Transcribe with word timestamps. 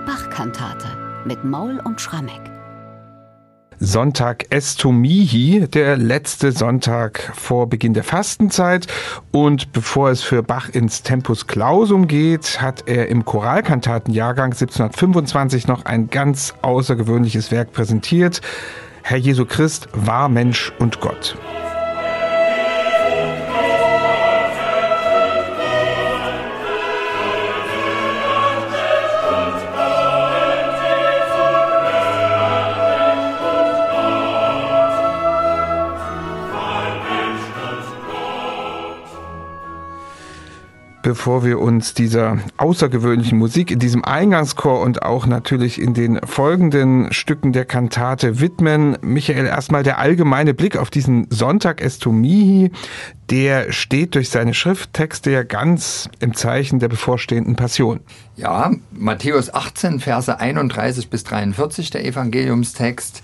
Die 0.00 0.06
Bachkantate 0.06 0.86
mit 1.26 1.44
Maul 1.44 1.80
und 1.84 2.00
Schrammeck. 2.00 2.40
Sonntag 3.78 4.46
Estomihi, 4.50 5.66
der 5.68 5.96
letzte 5.96 6.52
Sonntag 6.52 7.32
vor 7.34 7.68
Beginn 7.68 7.92
der 7.92 8.04
Fastenzeit. 8.04 8.86
Und 9.32 9.72
bevor 9.72 10.10
es 10.10 10.22
für 10.22 10.42
Bach 10.42 10.68
ins 10.68 11.02
Tempus 11.02 11.46
Clausum 11.46 12.06
geht, 12.06 12.62
hat 12.62 12.84
er 12.86 13.08
im 13.08 13.24
Choralkantatenjahrgang 13.24 14.52
1725 14.52 15.66
noch 15.66 15.84
ein 15.84 16.08
ganz 16.08 16.54
außergewöhnliches 16.62 17.50
Werk 17.50 17.72
präsentiert. 17.72 18.40
Herr 19.02 19.18
Jesu 19.18 19.44
Christ 19.44 19.88
war 19.92 20.28
Mensch 20.28 20.72
und 20.78 21.00
Gott. 21.00 21.36
Bevor 41.02 41.44
wir 41.44 41.58
uns 41.58 41.94
dieser 41.94 42.38
außergewöhnlichen 42.56 43.38
Musik 43.38 43.70
in 43.70 43.78
diesem 43.78 44.04
Eingangschor 44.04 44.80
und 44.80 45.02
auch 45.02 45.26
natürlich 45.26 45.80
in 45.80 45.94
den 45.94 46.20
folgenden 46.24 47.12
Stücken 47.12 47.52
der 47.52 47.64
Kantate 47.64 48.40
widmen, 48.40 48.96
Michael, 49.00 49.46
erstmal 49.46 49.82
der 49.82 49.98
allgemeine 49.98 50.54
Blick 50.54 50.76
auf 50.76 50.90
diesen 50.90 51.26
Sonntag 51.30 51.80
Estomihi, 51.80 52.70
der 53.30 53.72
steht 53.72 54.14
durch 54.14 54.30
seine 54.30 54.54
Schrifttexte 54.54 55.30
ja 55.30 55.42
ganz 55.42 56.08
im 56.20 56.34
Zeichen 56.34 56.78
der 56.78 56.88
bevorstehenden 56.88 57.56
Passion. 57.56 58.00
Ja, 58.36 58.72
Matthäus 58.90 59.52
18, 59.52 60.00
Verse 60.00 60.38
31 60.38 61.10
bis 61.10 61.24
43, 61.24 61.90
der 61.90 62.04
Evangeliumstext. 62.04 63.22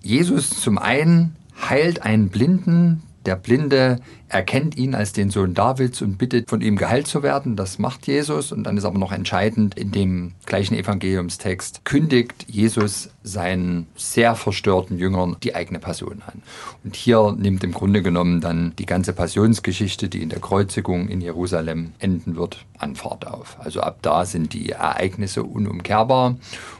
Jesus 0.00 0.50
zum 0.60 0.78
einen 0.78 1.36
heilt 1.68 2.02
einen 2.02 2.28
Blinden, 2.28 3.02
der 3.28 3.36
Blinde 3.36 4.00
erkennt 4.30 4.78
ihn 4.78 4.94
als 4.94 5.12
den 5.12 5.28
Sohn 5.28 5.52
Davids 5.52 6.00
und 6.00 6.16
bittet 6.16 6.48
von 6.48 6.62
ihm 6.62 6.76
geheilt 6.76 7.06
zu 7.06 7.22
werden. 7.22 7.56
Das 7.56 7.78
macht 7.78 8.06
Jesus. 8.06 8.52
Und 8.52 8.64
dann 8.64 8.78
ist 8.78 8.86
aber 8.86 8.98
noch 8.98 9.12
entscheidend, 9.12 9.76
in 9.76 9.92
dem 9.92 10.32
gleichen 10.46 10.74
Evangeliumstext 10.74 11.84
kündigt 11.84 12.46
Jesus 12.48 13.10
seinen 13.22 13.86
sehr 13.96 14.34
verstörten 14.34 14.96
Jüngern 14.96 15.36
die 15.42 15.54
eigene 15.54 15.78
Passion 15.78 16.22
an. 16.26 16.40
Und 16.84 16.96
hier 16.96 17.36
nimmt 17.38 17.62
im 17.64 17.72
Grunde 17.72 18.02
genommen 18.02 18.40
dann 18.40 18.72
die 18.78 18.86
ganze 18.86 19.12
Passionsgeschichte, 19.12 20.08
die 20.08 20.22
in 20.22 20.30
der 20.30 20.40
Kreuzigung 20.40 21.08
in 21.08 21.20
Jerusalem 21.20 21.92
enden 21.98 22.34
wird, 22.36 22.64
an 22.78 22.96
Fahrt 22.96 23.26
auf. 23.26 23.58
Also 23.60 23.82
ab 23.82 23.98
da 24.00 24.24
sind 24.24 24.54
die 24.54 24.70
Ereignisse 24.70 25.42
unumkehrbar. 25.42 26.36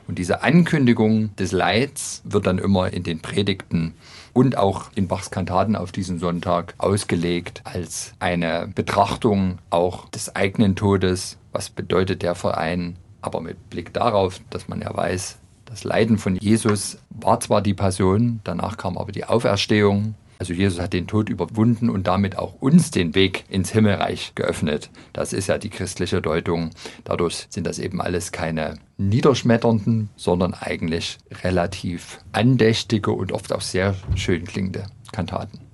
Und 0.07 0.19
diese 0.19 0.43
Ankündigung 0.43 1.37
des 1.37 1.53
Leids 1.53 2.23
wird 2.25 2.47
dann 2.47 2.57
immer 2.57 2.91
in 2.91 3.03
den 3.03 3.21
Predigten 3.21 3.93
und 4.39 4.56
auch 4.56 4.92
in 4.94 5.08
Bachs 5.08 5.33
Kantaten 5.33 5.75
auf 5.75 5.91
diesen 5.91 6.20
Sonntag 6.20 6.75
ausgelegt 6.78 7.61
als 7.64 8.12
eine 8.20 8.70
Betrachtung 8.72 9.58
auch 9.69 10.08
des 10.11 10.36
eigenen 10.36 10.77
Todes. 10.77 11.39
Was 11.50 11.70
bedeutet 11.70 12.22
der 12.22 12.36
Verein? 12.36 12.94
Aber 13.20 13.41
mit 13.41 13.69
Blick 13.69 13.92
darauf, 13.92 14.41
dass 14.50 14.69
man 14.69 14.81
ja 14.81 14.97
weiß, 14.97 15.39
das 15.64 15.83
Leiden 15.83 16.19
von 16.19 16.36
Jesus 16.36 16.98
war 17.11 17.41
zwar 17.41 17.62
die 17.62 17.75
Passion, 17.75 18.39
danach 18.44 18.77
kam 18.77 18.97
aber 18.97 19.11
die 19.11 19.25
Auferstehung 19.25 20.14
also 20.39 20.53
Jesus 20.53 20.81
hat 20.81 20.92
den 20.92 21.06
Tod 21.06 21.28
überwunden 21.28 21.91
und 21.91 22.06
damit 22.06 22.39
auch 22.39 22.55
uns 22.61 22.91
den 22.91 23.14
Weg 23.14 23.44
ins 23.48 23.70
Himmelreich 23.70 24.33
geöffnet. 24.34 24.91
Das 25.12 25.33
ist 25.33 25.48
ja 25.48 25.58
die 25.58 25.70
christliche 25.70 26.22
Deutung. 26.22 26.70
Dadurch 27.05 27.47
sind 27.50 27.67
das 27.67 27.78
eben 27.78 28.00
alles 28.00 28.31
keine 28.33 28.78
niederschmetternden, 28.98 30.10
sondern 30.16 30.54
eigentlich 30.54 31.19
relativ 31.43 32.21
andächtige 32.32 33.10
und 33.10 33.32
oft 33.32 33.53
auch 33.53 33.62
sehr 33.62 33.94
schön 34.15 34.44
klingende 34.44 34.87
Kantaten. 35.12 35.68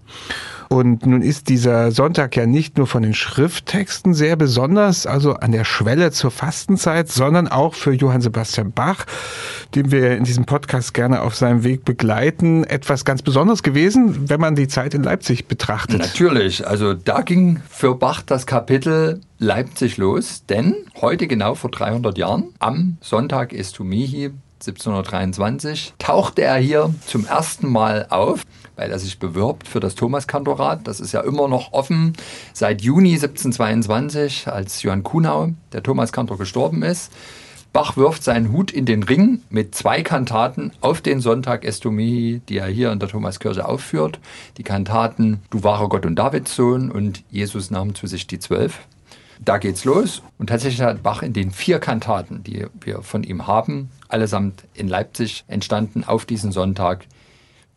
Und 0.68 1.06
nun 1.06 1.22
ist 1.22 1.48
dieser 1.48 1.92
Sonntag 1.92 2.36
ja 2.36 2.46
nicht 2.46 2.78
nur 2.78 2.86
von 2.86 3.02
den 3.02 3.14
Schrifttexten 3.14 4.14
sehr 4.14 4.34
besonders, 4.36 5.06
also 5.06 5.34
an 5.34 5.52
der 5.52 5.64
Schwelle 5.64 6.10
zur 6.10 6.30
Fastenzeit, 6.30 7.08
sondern 7.08 7.48
auch 7.48 7.74
für 7.74 7.92
Johann 7.92 8.20
Sebastian 8.20 8.72
Bach, 8.72 9.06
den 9.74 9.92
wir 9.92 10.16
in 10.16 10.24
diesem 10.24 10.46
Podcast 10.46 10.94
gerne 10.94 11.22
auf 11.22 11.36
seinem 11.36 11.64
Weg 11.64 11.84
begleiten, 11.84 12.64
etwas 12.64 13.04
ganz 13.04 13.22
Besonderes 13.22 13.62
gewesen, 13.62 14.28
wenn 14.28 14.40
man 14.40 14.56
die 14.56 14.68
Zeit 14.68 14.94
in 14.94 15.02
Leipzig 15.02 15.46
betrachtet. 15.46 16.00
Natürlich, 16.00 16.66
also 16.66 16.94
da 16.94 17.20
ging 17.20 17.60
für 17.68 17.94
Bach 17.94 18.22
das 18.22 18.46
Kapitel 18.46 19.20
Leipzig 19.38 19.96
los, 19.96 20.44
denn 20.48 20.74
heute 21.00 21.26
genau 21.26 21.54
vor 21.54 21.70
300 21.70 22.16
Jahren, 22.18 22.48
am 22.58 22.96
Sonntag 23.00 23.52
Estumihi 23.52 24.30
1723, 24.54 25.94
tauchte 25.98 26.42
er 26.42 26.56
hier 26.56 26.94
zum 27.06 27.26
ersten 27.26 27.68
Mal 27.68 28.06
auf 28.08 28.42
weil 28.76 28.90
er 28.90 28.98
sich 28.98 29.18
bewirbt 29.18 29.68
für 29.68 29.80
das 29.80 29.94
Thomaskantorat. 29.94 30.86
Das 30.86 31.00
ist 31.00 31.12
ja 31.12 31.20
immer 31.20 31.48
noch 31.48 31.72
offen 31.72 32.14
seit 32.52 32.82
Juni 32.82 33.14
1722, 33.14 34.48
als 34.48 34.82
Johann 34.82 35.02
Kuhnau, 35.02 35.50
der 35.72 35.82
Thomaskantor, 35.82 36.38
gestorben 36.38 36.82
ist. 36.82 37.12
Bach 37.74 37.96
wirft 37.96 38.22
seinen 38.22 38.52
Hut 38.52 38.70
in 38.70 38.86
den 38.86 39.02
Ring 39.02 39.42
mit 39.50 39.74
zwei 39.74 40.02
Kantaten 40.02 40.70
auf 40.80 41.00
den 41.00 41.20
Sonntag 41.20 41.64
Estomihi, 41.64 42.40
die 42.48 42.58
er 42.58 42.68
hier 42.68 42.92
in 42.92 43.00
der 43.00 43.08
Thomaskirche 43.08 43.66
aufführt. 43.68 44.20
Die 44.58 44.62
Kantaten 44.62 45.40
Du 45.50 45.64
wahre 45.64 45.88
Gott 45.88 46.06
und 46.06 46.14
Davids 46.14 46.54
Sohn 46.54 46.88
und 46.88 47.24
Jesus 47.32 47.72
nahm 47.72 47.96
zu 47.96 48.06
sich 48.06 48.28
die 48.28 48.38
Zwölf. 48.38 48.86
Da 49.44 49.58
geht's 49.58 49.84
los 49.84 50.22
und 50.38 50.50
tatsächlich 50.50 50.82
hat 50.82 51.02
Bach 51.02 51.22
in 51.22 51.32
den 51.32 51.50
vier 51.50 51.80
Kantaten, 51.80 52.44
die 52.44 52.66
wir 52.80 53.02
von 53.02 53.24
ihm 53.24 53.48
haben, 53.48 53.90
allesamt 54.08 54.62
in 54.74 54.86
Leipzig 54.86 55.44
entstanden, 55.48 56.04
auf 56.04 56.26
diesen 56.26 56.52
Sonntag 56.52 57.06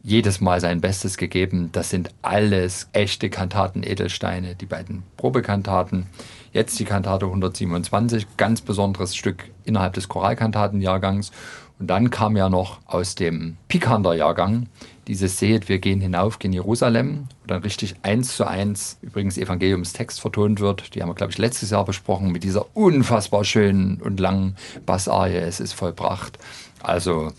jedes 0.07 0.39
Mal 0.39 0.61
sein 0.61 0.79
Bestes 0.79 1.17
gegeben. 1.17 1.69
Das 1.73 1.89
sind 1.89 2.11
alles 2.21 2.87
echte 2.93 3.29
Kantaten 3.29 3.83
Edelsteine, 3.83 4.55
die 4.55 4.65
beiden 4.65 5.03
Probekantaten. 5.17 6.05
Jetzt 6.53 6.79
die 6.79 6.85
Kantate 6.85 7.25
127, 7.25 8.25
ganz 8.37 8.61
besonderes 8.61 9.17
Stück 9.17 9.51
innerhalb 9.65 9.95
des 9.95 10.07
Choralkantatenjahrgangs. 10.07 11.31
Und 11.77 11.87
dann 11.87 12.09
kam 12.09 12.37
ja 12.37 12.47
noch 12.47 12.79
aus 12.85 13.15
dem 13.15 13.57
Pikander-Jahrgang 13.67 14.67
dieses 15.09 15.39
Sehet, 15.39 15.67
wir 15.67 15.79
gehen 15.79 15.99
hinauf, 15.99 16.39
gehen 16.39 16.53
Jerusalem, 16.53 17.27
wo 17.41 17.47
dann 17.47 17.61
richtig 17.61 17.95
eins 18.01 18.35
zu 18.35 18.47
eins 18.47 18.97
übrigens 19.01 19.37
Evangeliumstext 19.37 20.21
vertont 20.21 20.61
wird. 20.61 20.95
Die 20.95 21.01
haben 21.01 21.09
wir, 21.09 21.15
glaube 21.15 21.33
ich, 21.33 21.37
letztes 21.37 21.71
Jahr 21.71 21.83
besprochen 21.83 22.31
mit 22.31 22.45
dieser 22.45 22.65
unfassbar 22.77 23.43
schönen 23.43 24.01
und 24.01 24.21
langen 24.21 24.55
Bassarie, 24.85 25.35
es 25.35 25.59
ist 25.59 25.73
vollbracht. 25.73 26.39
Also 26.81 27.33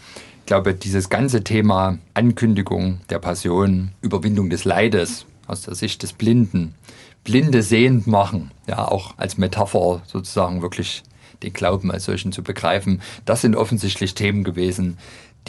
glaube, 0.49 0.73
dieses 0.73 1.11
ganze 1.11 1.45
Thema 1.45 1.99
Ankündigung 2.15 3.01
der 3.11 3.19
Passion, 3.19 3.93
Überwindung 4.01 4.49
des 4.49 4.65
Leides 4.65 5.27
aus 5.47 5.61
der 5.61 5.75
Sicht 5.75 6.03
des 6.03 6.15
Blinden, 6.15 6.75
Blinde 7.23 7.63
sehend 7.63 8.07
machen, 8.07 8.51
ja, 8.67 8.89
auch 8.89 9.13
als 9.19 9.37
Metapher 9.37 10.01
sozusagen 10.07 10.63
wirklich 10.63 11.03
den 11.43 11.53
Glauben 11.53 11.93
als 11.93 12.07
solchen 12.07 12.33
zu 12.33 12.43
begreifen, 12.43 13.03
das 13.27 13.43
sind 13.43 13.57
offensichtlich 13.57 14.15
Themen 14.15 14.43
gewesen, 14.43 14.97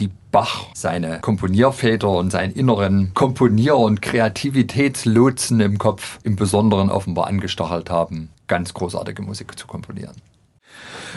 die 0.00 0.10
Bach 0.32 0.66
seine 0.74 1.20
Komponierväter 1.20 2.10
und 2.10 2.30
seinen 2.30 2.52
inneren 2.52 3.12
Komponier- 3.14 3.78
und 3.78 4.02
Kreativitätslotsen 4.02 5.60
im 5.60 5.78
Kopf 5.78 6.18
im 6.24 6.36
Besonderen 6.36 6.90
offenbar 6.90 7.26
angestachelt 7.26 7.88
haben, 7.88 8.28
ganz 8.48 8.74
großartige 8.74 9.22
Musik 9.22 9.58
zu 9.58 9.66
komponieren. 9.66 10.16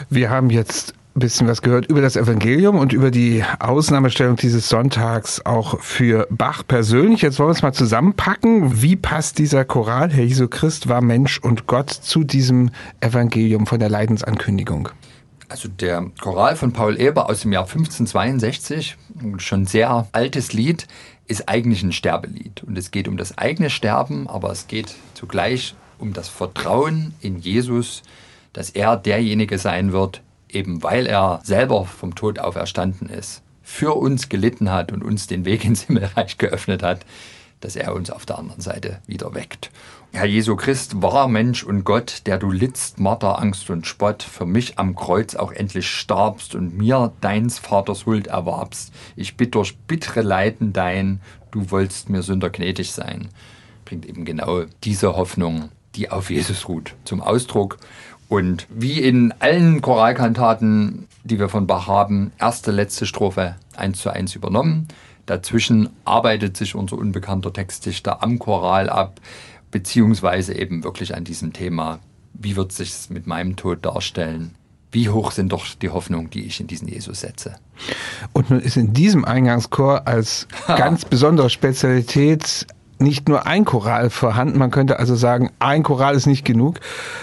Wir 0.08 0.30
haben 0.30 0.48
jetzt 0.48 0.94
bisschen 1.20 1.46
was 1.46 1.62
gehört 1.62 1.86
über 1.86 2.00
das 2.00 2.16
Evangelium 2.16 2.76
und 2.76 2.92
über 2.92 3.10
die 3.10 3.44
Ausnahmestellung 3.60 4.36
dieses 4.36 4.68
Sonntags 4.68 5.44
auch 5.46 5.80
für 5.80 6.26
Bach 6.30 6.64
persönlich. 6.66 7.22
Jetzt 7.22 7.38
wollen 7.38 7.50
wir 7.50 7.52
es 7.52 7.62
mal 7.62 7.72
zusammenpacken. 7.72 8.82
Wie 8.82 8.96
passt 8.96 9.38
dieser 9.38 9.64
Choral, 9.64 10.10
Herr 10.10 10.24
Jesu 10.24 10.48
Christ 10.48 10.88
war 10.88 11.00
Mensch 11.00 11.38
und 11.38 11.66
Gott, 11.66 11.90
zu 11.90 12.24
diesem 12.24 12.70
Evangelium 13.00 13.66
von 13.66 13.78
der 13.78 13.88
Leidensankündigung? 13.88 14.88
Also 15.48 15.68
der 15.68 16.10
Choral 16.20 16.56
von 16.56 16.72
Paul 16.72 17.00
Eber 17.00 17.30
aus 17.30 17.42
dem 17.42 17.52
Jahr 17.52 17.64
1562, 17.64 18.96
schon 19.36 19.66
sehr 19.66 20.08
altes 20.10 20.52
Lied, 20.52 20.88
ist 21.28 21.48
eigentlich 21.48 21.84
ein 21.84 21.92
Sterbelied. 21.92 22.64
Und 22.64 22.76
es 22.76 22.90
geht 22.90 23.06
um 23.06 23.16
das 23.16 23.38
eigene 23.38 23.70
Sterben, 23.70 24.28
aber 24.28 24.50
es 24.50 24.66
geht 24.66 24.96
zugleich 25.14 25.76
um 25.98 26.12
das 26.12 26.28
Vertrauen 26.28 27.14
in 27.20 27.38
Jesus, 27.38 28.02
dass 28.52 28.70
er 28.70 28.96
derjenige 28.96 29.58
sein 29.58 29.92
wird, 29.92 30.22
eben 30.54 30.82
weil 30.82 31.06
er 31.06 31.40
selber 31.42 31.84
vom 31.84 32.14
Tod 32.14 32.38
auferstanden 32.38 33.08
ist, 33.08 33.42
für 33.62 33.94
uns 33.94 34.28
gelitten 34.28 34.70
hat 34.70 34.92
und 34.92 35.02
uns 35.02 35.26
den 35.26 35.44
Weg 35.44 35.64
ins 35.64 35.82
Himmelreich 35.82 36.38
geöffnet 36.38 36.82
hat, 36.82 37.00
dass 37.60 37.76
er 37.76 37.94
uns 37.94 38.10
auf 38.10 38.26
der 38.26 38.38
anderen 38.38 38.60
Seite 38.60 39.00
wieder 39.06 39.34
weckt. 39.34 39.70
Herr 40.12 40.26
Jesu 40.26 40.54
Christ, 40.54 41.02
wahr 41.02 41.26
Mensch 41.26 41.64
und 41.64 41.82
Gott, 41.82 42.22
der 42.26 42.38
du 42.38 42.52
littst, 42.52 43.00
Marter, 43.00 43.40
Angst 43.40 43.68
und 43.70 43.86
Spott, 43.86 44.22
für 44.22 44.46
mich 44.46 44.78
am 44.78 44.94
Kreuz 44.94 45.34
auch 45.34 45.50
endlich 45.50 45.88
starbst 45.88 46.54
und 46.54 46.76
mir 46.76 47.12
deins 47.20 47.58
Vaters 47.58 48.06
Huld 48.06 48.28
erwarbst. 48.28 48.92
Ich 49.16 49.36
bitt 49.36 49.54
durch 49.56 49.76
bittere 49.76 50.22
Leiden 50.22 50.72
dein, 50.72 51.20
du 51.50 51.70
wollst 51.70 52.10
mir 52.10 52.22
Sünder 52.22 52.50
gnädig 52.50 52.92
sein. 52.92 53.28
Bringt 53.84 54.06
eben 54.06 54.24
genau 54.24 54.64
diese 54.84 55.16
Hoffnung, 55.16 55.70
die 55.96 56.10
auf 56.10 56.30
Jesus 56.30 56.68
ruht, 56.68 56.94
zum 57.04 57.20
Ausdruck 57.20 57.78
Und 58.28 58.66
wie 58.70 59.00
in 59.00 59.32
allen 59.38 59.80
Choralkantaten, 59.80 61.06
die 61.24 61.38
wir 61.38 61.48
von 61.48 61.66
Bach 61.66 61.86
haben, 61.86 62.32
erste, 62.38 62.70
letzte 62.70 63.06
Strophe 63.06 63.56
eins 63.76 64.00
zu 64.00 64.10
eins 64.10 64.34
übernommen. 64.34 64.88
Dazwischen 65.26 65.88
arbeitet 66.04 66.56
sich 66.56 66.74
unser 66.74 66.98
unbekannter 66.98 67.52
Textdichter 67.52 68.22
am 68.22 68.38
Choral 68.38 68.90
ab, 68.90 69.20
beziehungsweise 69.70 70.54
eben 70.54 70.84
wirklich 70.84 71.14
an 71.14 71.24
diesem 71.24 71.52
Thema, 71.52 71.98
wie 72.34 72.56
wird 72.56 72.72
sich 72.72 73.08
mit 73.08 73.26
meinem 73.26 73.56
Tod 73.56 73.84
darstellen? 73.84 74.54
Wie 74.92 75.08
hoch 75.08 75.32
sind 75.32 75.50
doch 75.50 75.66
die 75.74 75.88
Hoffnungen, 75.88 76.30
die 76.30 76.44
ich 76.44 76.60
in 76.60 76.66
diesen 76.66 76.86
Jesus 76.86 77.20
setze? 77.20 77.56
Und 78.32 78.50
nun 78.50 78.60
ist 78.60 78.76
in 78.76 78.92
diesem 78.92 79.24
Eingangschor 79.24 80.06
als 80.06 80.46
ganz 80.66 81.04
besondere 81.04 81.50
Spezialität 81.50 82.66
nicht 82.98 83.28
nur 83.28 83.46
ein 83.46 83.64
Choral 83.64 84.10
vorhanden. 84.10 84.58
Man 84.58 84.70
könnte 84.70 84.98
also 84.98 85.14
sagen, 85.14 85.50
ein 85.58 85.82
Choral 85.82 86.14
ist 86.14 86.26
nicht 86.26 86.44
genug, 86.44 86.80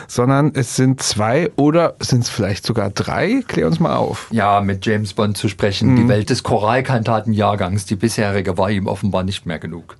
sondern 0.07 0.51
es 0.53 0.75
sind 0.75 1.01
zwei 1.01 1.51
oder 1.55 1.95
sind 1.99 2.23
es 2.23 2.29
vielleicht 2.29 2.65
sogar 2.65 2.89
drei? 2.89 3.41
Klär 3.47 3.67
uns 3.67 3.79
mal 3.79 3.95
auf. 3.95 4.27
Ja, 4.31 4.61
mit 4.61 4.85
James 4.85 5.13
Bond 5.13 5.37
zu 5.37 5.47
sprechen, 5.47 5.91
mhm. 5.91 5.95
die 5.95 6.07
Welt 6.07 6.29
des 6.29 6.43
Choralkantatenjahrgangs, 6.43 7.85
die 7.85 7.95
bisherige 7.95 8.57
war 8.57 8.69
ihm 8.69 8.87
offenbar 8.87 9.23
nicht 9.23 9.45
mehr 9.45 9.59
genug. 9.59 9.97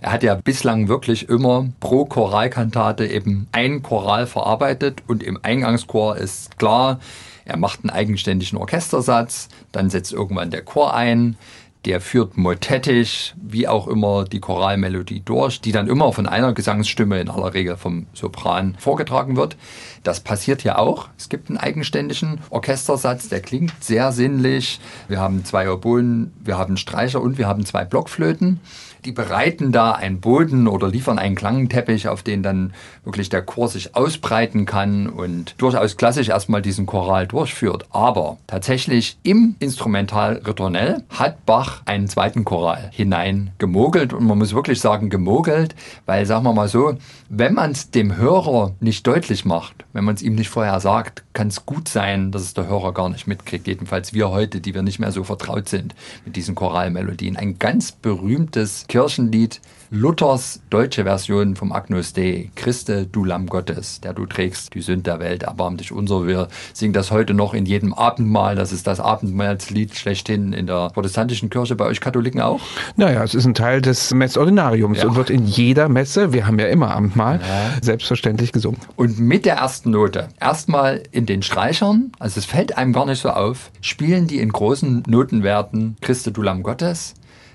Er 0.00 0.12
hat 0.12 0.22
ja 0.22 0.34
bislang 0.34 0.88
wirklich 0.88 1.28
immer 1.28 1.66
pro 1.80 2.04
Choralkantate 2.04 3.06
eben 3.06 3.48
ein 3.52 3.82
Choral 3.82 4.26
verarbeitet 4.26 5.02
und 5.06 5.22
im 5.22 5.38
Eingangschor 5.42 6.16
ist 6.16 6.58
klar, 6.58 6.98
er 7.46 7.58
macht 7.58 7.80
einen 7.82 7.90
eigenständigen 7.90 8.58
Orchestersatz, 8.58 9.48
dann 9.72 9.90
setzt 9.90 10.12
irgendwann 10.12 10.50
der 10.50 10.62
Chor 10.62 10.94
ein, 10.94 11.36
der 11.84 12.00
führt 12.00 12.36
motettisch, 12.36 13.34
wie 13.36 13.68
auch 13.68 13.88
immer, 13.88 14.24
die 14.24 14.40
Choralmelodie 14.40 15.20
durch, 15.24 15.60
die 15.60 15.72
dann 15.72 15.88
immer 15.88 16.12
von 16.12 16.26
einer 16.26 16.52
Gesangsstimme, 16.52 17.20
in 17.20 17.28
aller 17.28 17.54
Regel 17.54 17.76
vom 17.76 18.06
Sopran, 18.14 18.76
vorgetragen 18.78 19.36
wird. 19.36 19.56
Das 20.02 20.20
passiert 20.20 20.64
ja 20.64 20.78
auch. 20.78 21.08
Es 21.18 21.28
gibt 21.28 21.48
einen 21.48 21.58
eigenständigen 21.58 22.40
Orchestersatz, 22.50 23.28
der 23.28 23.40
klingt 23.40 23.72
sehr 23.82 24.12
sinnlich. 24.12 24.80
Wir 25.08 25.20
haben 25.20 25.44
zwei 25.44 25.70
Oboen, 25.70 26.32
wir 26.42 26.58
haben 26.58 26.76
Streicher 26.76 27.20
und 27.20 27.38
wir 27.38 27.48
haben 27.48 27.64
zwei 27.66 27.84
Blockflöten 27.84 28.60
die 29.04 29.12
bereiten 29.12 29.72
da 29.72 29.92
einen 29.92 30.20
Boden 30.20 30.66
oder 30.66 30.88
liefern 30.88 31.18
einen 31.18 31.34
Klangteppich, 31.34 32.08
auf 32.08 32.22
den 32.22 32.42
dann 32.42 32.72
wirklich 33.04 33.28
der 33.28 33.42
Chor 33.42 33.68
sich 33.68 33.94
ausbreiten 33.94 34.66
kann 34.66 35.08
und 35.08 35.54
durchaus 35.58 35.96
klassisch 35.96 36.28
erstmal 36.28 36.62
diesen 36.62 36.86
Choral 36.86 37.26
durchführt. 37.26 37.86
Aber 37.90 38.38
tatsächlich 38.46 39.18
im 39.22 39.56
Instrumental-Ritornell 39.58 41.02
hat 41.10 41.44
Bach 41.44 41.82
einen 41.84 42.08
zweiten 42.08 42.44
Choral 42.44 42.90
hinein 42.92 43.50
gemogelt 43.58 44.12
und 44.12 44.26
man 44.26 44.38
muss 44.38 44.54
wirklich 44.54 44.80
sagen 44.80 45.10
gemogelt, 45.10 45.74
weil 46.06 46.24
sagen 46.26 46.44
wir 46.44 46.54
mal 46.54 46.68
so, 46.68 46.96
wenn 47.28 47.54
man 47.54 47.72
es 47.72 47.90
dem 47.90 48.16
Hörer 48.16 48.72
nicht 48.80 49.06
deutlich 49.06 49.44
macht, 49.44 49.84
wenn 49.92 50.04
man 50.04 50.14
es 50.14 50.22
ihm 50.22 50.34
nicht 50.34 50.48
vorher 50.48 50.80
sagt, 50.80 51.24
kann 51.34 51.48
es 51.48 51.66
gut 51.66 51.88
sein, 51.88 52.32
dass 52.32 52.42
es 52.42 52.54
der 52.54 52.68
Hörer 52.68 52.92
gar 52.92 53.08
nicht 53.08 53.26
mitkriegt. 53.26 53.66
Jedenfalls 53.66 54.14
wir 54.14 54.30
heute, 54.30 54.60
die 54.60 54.74
wir 54.74 54.82
nicht 54.82 54.98
mehr 54.98 55.12
so 55.12 55.24
vertraut 55.24 55.68
sind 55.68 55.94
mit 56.24 56.36
diesen 56.36 56.54
Choralmelodien. 56.54 57.36
Ein 57.36 57.58
ganz 57.58 57.92
berühmtes 57.92 58.86
Kirchenlied, 58.94 59.60
Luthers 59.90 60.60
deutsche 60.70 61.02
Version 61.02 61.56
vom 61.56 61.72
Agnus 61.72 62.12
Dei, 62.12 62.52
Christe, 62.54 63.06
du 63.10 63.24
Lamm 63.24 63.48
Gottes, 63.48 64.00
der 64.00 64.12
du 64.12 64.24
trägst 64.24 64.72
die 64.72 64.82
Sünd 64.82 65.08
der 65.08 65.18
Welt, 65.18 65.42
erbarm 65.42 65.76
dich 65.78 65.90
unser. 65.90 66.28
Wir 66.28 66.46
singen 66.72 66.92
das 66.92 67.10
heute 67.10 67.34
noch 67.34 67.54
in 67.54 67.66
jedem 67.66 67.92
Abendmahl. 67.92 68.54
Das 68.54 68.70
ist 68.70 68.86
das 68.86 69.00
Abendmahlslied 69.00 69.96
schlechthin 69.96 70.52
in 70.52 70.68
der 70.68 70.90
protestantischen 70.90 71.50
Kirche, 71.50 71.74
bei 71.74 71.86
euch 71.86 72.00
Katholiken 72.00 72.40
auch? 72.40 72.60
Naja, 72.94 73.24
es 73.24 73.34
ist 73.34 73.46
ein 73.46 73.54
Teil 73.54 73.82
des 73.82 74.14
Messordinariums 74.14 74.98
ja. 74.98 75.08
und 75.08 75.16
wird 75.16 75.28
in 75.28 75.44
jeder 75.44 75.88
Messe, 75.88 76.32
wir 76.32 76.46
haben 76.46 76.60
ja 76.60 76.68
immer 76.68 76.94
Abendmahl, 76.94 77.40
ja. 77.40 77.72
selbstverständlich 77.82 78.52
gesungen. 78.52 78.78
Und 78.94 79.18
mit 79.18 79.44
der 79.44 79.56
ersten 79.56 79.90
Note, 79.90 80.28
erstmal 80.38 81.02
in 81.10 81.26
den 81.26 81.42
Streichern, 81.42 82.12
also 82.20 82.38
es 82.38 82.46
fällt 82.46 82.78
einem 82.78 82.92
gar 82.92 83.06
nicht 83.06 83.20
so 83.20 83.30
auf, 83.30 83.72
spielen 83.80 84.28
die 84.28 84.38
in 84.38 84.50
großen 84.50 85.02
Notenwerten 85.08 85.96
Christe, 86.00 86.30
du 86.30 86.42
Lamm 86.42 86.62
Gottes, 86.62 87.14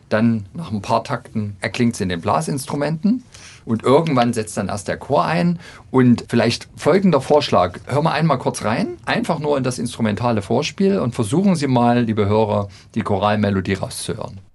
dann 0.10 0.46
nach 0.54 0.72
ein 0.72 0.82
paar 0.82 1.04
Takten 1.04 1.56
erklingt 1.62 1.96
es 1.96 2.02
in 2.02 2.10
den 2.10 2.22
Blasinstrumenten 2.22 3.24
und 3.66 3.84
irgendwann 3.84 4.34
setzt 4.34 4.58
dann 4.58 4.68
erst 4.68 4.88
der 4.88 4.98
Chor 4.98 5.26
ein. 5.26 5.60
Und 5.92 6.26
vielleicht 6.28 6.68
folgender 6.76 7.22
Vorschlag. 7.22 7.80
Hör 7.86 8.02
mal 8.02 8.14
einmal 8.14 8.40
kurz 8.40 8.64
rein, 8.64 8.98
einfach 9.06 9.40
nur 9.40 9.58
in 9.58 9.64
das 9.64 9.80
instrumentale 9.80 10.42
Vorspiel 10.42 11.00
und 11.00 11.16
versuchen 11.16 11.56
Sie 11.56 11.68
mal, 11.68 12.02
liebe 12.02 12.28
Hörer, 12.28 12.70
die 12.96 13.02
Choralmelodie 13.02 13.76
rauszuhören. 13.76 14.49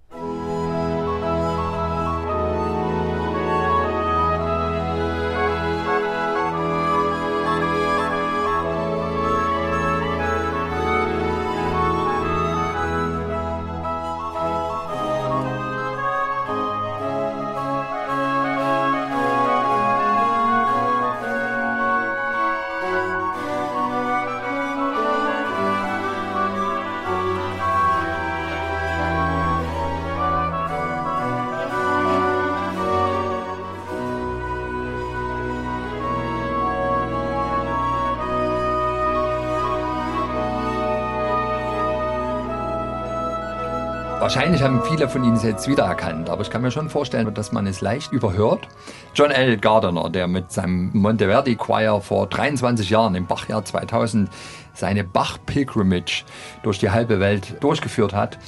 Wahrscheinlich 44.25 44.63
haben 44.63 44.81
viele 44.81 45.07
von 45.07 45.23
Ihnen 45.23 45.35
es 45.35 45.43
jetzt 45.43 45.67
wiedererkannt, 45.67 46.31
aber 46.31 46.41
ich 46.41 46.49
kann 46.49 46.63
mir 46.63 46.71
schon 46.71 46.89
vorstellen, 46.89 47.31
dass 47.35 47.51
man 47.51 47.67
es 47.67 47.81
leicht 47.81 48.11
überhört. 48.11 48.67
John 49.13 49.29
L. 49.29 49.55
Gardiner, 49.57 50.09
der 50.09 50.27
mit 50.27 50.51
seinem 50.51 50.89
Monteverdi 50.93 51.55
Choir 51.55 52.01
vor 52.01 52.25
23 52.25 52.89
Jahren 52.89 53.13
im 53.13 53.27
Bachjahr 53.27 53.63
2000 53.63 54.27
seine 54.73 55.03
Bach-Pilgrimage 55.03 56.23
durch 56.63 56.79
die 56.79 56.89
halbe 56.89 57.19
Welt 57.19 57.57
durchgeführt 57.59 58.15
hat, 58.15 58.39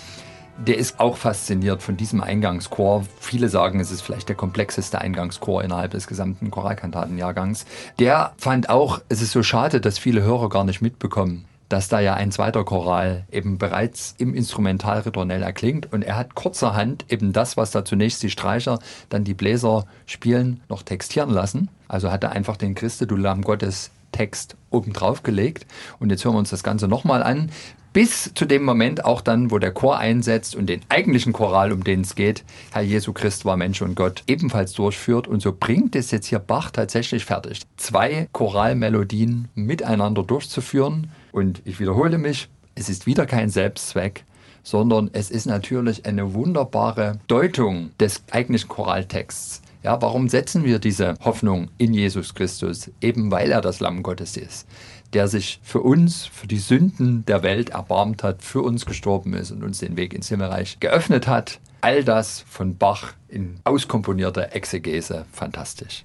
der 0.57 0.79
ist 0.79 0.99
auch 0.99 1.15
fasziniert 1.15 1.83
von 1.83 1.95
diesem 1.95 2.21
Eingangschor. 2.23 3.05
Viele 3.19 3.47
sagen, 3.47 3.79
es 3.79 3.91
ist 3.91 4.01
vielleicht 4.01 4.29
der 4.29 4.35
komplexeste 4.35 4.99
Eingangschor 4.99 5.63
innerhalb 5.63 5.91
des 5.91 6.07
gesamten 6.07 6.49
Choralkantatenjahrgangs. 6.49 7.67
Der 7.99 8.33
fand 8.39 8.69
auch, 8.69 9.01
es 9.09 9.21
ist 9.21 9.31
so 9.31 9.43
schade, 9.43 9.79
dass 9.79 9.99
viele 9.99 10.23
Hörer 10.23 10.49
gar 10.49 10.63
nicht 10.63 10.81
mitbekommen, 10.81 11.45
dass 11.69 11.89
da 11.89 11.99
ja 11.99 12.13
ein 12.13 12.31
zweiter 12.31 12.63
Choral 12.63 13.25
eben 13.31 13.57
bereits 13.57 14.15
im 14.17 14.33
Instrumentalritornell 14.33 15.43
erklingt 15.43 15.91
und 15.91 16.03
er 16.03 16.17
hat 16.17 16.35
kurzerhand 16.35 17.05
eben 17.09 17.33
das, 17.33 17.57
was 17.57 17.71
da 17.71 17.83
zunächst 17.83 18.23
die 18.23 18.29
Streicher, 18.29 18.79
dann 19.09 19.23
die 19.23 19.33
Bläser 19.33 19.85
spielen, 20.05 20.61
noch 20.69 20.83
textieren 20.83 21.29
lassen. 21.29 21.69
Also 21.87 22.11
hat 22.11 22.23
er 22.23 22.31
einfach 22.31 22.57
den 22.57 22.75
Christe, 22.75 23.07
du 23.07 23.15
Lamm 23.15 23.41
Gottes 23.41 23.91
Text 24.11 24.55
oben 24.69 24.93
drauf 24.93 25.23
gelegt 25.23 25.65
und 25.99 26.09
jetzt 26.09 26.23
hören 26.23 26.35
wir 26.35 26.39
uns 26.39 26.49
das 26.49 26.63
Ganze 26.63 26.87
nochmal 26.87 27.21
an, 27.23 27.51
bis 27.97 28.31
zu 28.35 28.45
dem 28.45 28.63
Moment 28.63 29.05
auch 29.05 29.21
dann, 29.21 29.49
wo 29.49 29.57
der 29.57 29.71
Chor 29.71 29.97
einsetzt 29.97 30.55
und 30.55 30.67
den 30.67 30.81
eigentlichen 30.87 31.33
Choral, 31.33 31.71
um 31.71 31.83
den 31.83 32.01
es 32.01 32.13
geht, 32.13 32.43
Herr 32.71 32.83
Jesu 32.83 33.11
Christ 33.11 33.43
war 33.43 33.57
Mensch 33.57 33.81
und 33.81 33.95
Gott, 33.95 34.23
ebenfalls 34.27 34.73
durchführt. 34.73 35.27
Und 35.27 35.41
so 35.41 35.51
bringt 35.51 35.95
es 35.95 36.11
jetzt 36.11 36.27
hier 36.27 36.37
Bach 36.37 36.69
tatsächlich 36.69 37.25
fertig, 37.25 37.61
zwei 37.75 38.27
Choralmelodien 38.33 39.47
miteinander 39.55 40.21
durchzuführen 40.21 41.09
und 41.37 41.61
ich 41.65 41.79
wiederhole 41.79 42.17
mich, 42.17 42.49
es 42.73 42.89
ist 42.89 43.05
wieder 43.05 43.27
kein 43.27 43.49
Selbstzweck, 43.49 44.25
sondern 44.63 45.11
es 45.13 45.29
ist 45.29 45.45
natürlich 45.45 46.07
eine 46.07 46.33
wunderbare 46.33 47.19
Deutung 47.27 47.91
des 47.99 48.23
eigentlichen 48.31 48.67
Choraltexts. 48.67 49.61
Ja, 49.83 50.01
warum 50.01 50.29
setzen 50.29 50.63
wir 50.63 50.79
diese 50.79 51.13
Hoffnung 51.23 51.69
in 51.77 51.93
Jesus 51.93 52.33
Christus? 52.33 52.89
Eben 53.01 53.29
weil 53.29 53.51
er 53.51 53.61
das 53.61 53.79
Lamm 53.79 54.01
Gottes 54.01 54.35
ist, 54.35 54.67
der 55.13 55.27
sich 55.27 55.59
für 55.61 55.81
uns, 55.81 56.25
für 56.25 56.47
die 56.47 56.57
Sünden 56.57 57.23
der 57.27 57.43
Welt 57.43 57.69
erbarmt 57.69 58.23
hat, 58.23 58.41
für 58.41 58.63
uns 58.63 58.87
gestorben 58.87 59.35
ist 59.35 59.51
und 59.51 59.63
uns 59.63 59.77
den 59.77 59.95
Weg 59.95 60.15
ins 60.15 60.29
Himmelreich 60.29 60.79
geöffnet 60.79 61.27
hat. 61.27 61.59
All 61.81 62.03
das 62.03 62.43
von 62.49 62.77
Bach 62.77 63.13
in 63.27 63.59
auskomponierter 63.63 64.55
Exegese. 64.55 65.27
Fantastisch. 65.31 66.03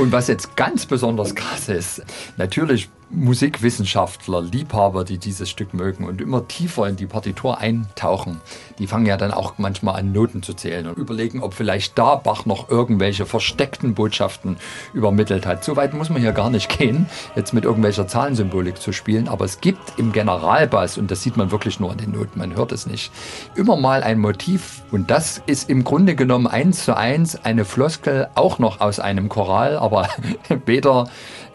Und 0.00 0.12
was 0.12 0.28
jetzt 0.28 0.56
ganz 0.56 0.86
besonders 0.86 1.34
krass 1.34 1.68
ist, 1.68 2.02
natürlich 2.38 2.88
Musikwissenschaftler, 3.12 4.40
Liebhaber, 4.40 5.04
die 5.04 5.18
dieses 5.18 5.50
Stück 5.50 5.74
mögen 5.74 6.04
und 6.04 6.20
immer 6.20 6.46
tiefer 6.46 6.88
in 6.88 6.94
die 6.94 7.06
Partitur 7.06 7.58
eintauchen, 7.58 8.40
die 8.78 8.86
fangen 8.86 9.06
ja 9.06 9.16
dann 9.16 9.32
auch 9.32 9.54
manchmal 9.58 9.96
an, 9.96 10.12
Noten 10.12 10.44
zu 10.44 10.54
zählen 10.54 10.86
und 10.86 10.96
überlegen, 10.96 11.42
ob 11.42 11.54
vielleicht 11.54 11.98
da 11.98 12.14
Bach 12.14 12.46
noch 12.46 12.68
irgendwelche 12.68 13.26
versteckten 13.26 13.94
Botschaften 13.94 14.56
übermittelt 14.94 15.44
hat. 15.44 15.64
So 15.64 15.74
weit 15.74 15.92
muss 15.92 16.08
man 16.08 16.20
hier 16.20 16.30
gar 16.32 16.50
nicht 16.50 16.78
gehen, 16.78 17.06
jetzt 17.34 17.52
mit 17.52 17.64
irgendwelcher 17.64 18.06
Zahlensymbolik 18.06 18.80
zu 18.80 18.92
spielen, 18.92 19.26
aber 19.26 19.44
es 19.44 19.60
gibt 19.60 19.98
im 19.98 20.12
Generalbass, 20.12 20.96
und 20.96 21.10
das 21.10 21.22
sieht 21.22 21.36
man 21.36 21.50
wirklich 21.50 21.80
nur 21.80 21.90
an 21.90 21.98
den 21.98 22.12
Noten, 22.12 22.38
man 22.38 22.54
hört 22.54 22.70
es 22.70 22.86
nicht, 22.86 23.10
immer 23.56 23.76
mal 23.76 24.04
ein 24.04 24.20
Motiv 24.20 24.82
und 24.92 25.10
das 25.10 25.42
ist 25.46 25.68
im 25.68 25.82
Grunde 25.82 26.14
genommen 26.14 26.46
eins 26.46 26.84
zu 26.84 26.96
eins 26.96 27.44
eine 27.44 27.64
Floskel, 27.64 28.28
auch 28.36 28.60
noch 28.60 28.80
aus 28.80 29.00
einem 29.00 29.28
Choral, 29.28 29.76
aber 29.76 30.08
weder 30.66 31.08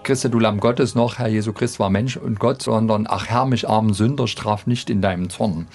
Christe, 0.05 0.29
du 0.29 0.39
Lamm 0.39 0.59
Gottes 0.59 0.93
noch, 0.93 1.17
Herr 1.17 1.27
Jesu 1.27 1.51
Christ 1.51 1.79
war 1.79 1.89
Mensch 1.89 2.15
und 2.15 2.39
Gott, 2.39 2.61
sondern 2.61 3.07
ach 3.09 3.25
Herr, 3.25 3.47
mich 3.47 3.67
armen 3.67 3.93
Sünder, 3.95 4.27
straf 4.27 4.67
nicht 4.67 4.91
in 4.91 5.01
deinem 5.01 5.31
Zorn. 5.31 5.67